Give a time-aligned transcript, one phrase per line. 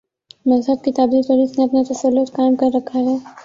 [0.45, 3.15] مذہب کی تعبیر پر اس نے اپنا تسلط قائم کر رکھا ہے۔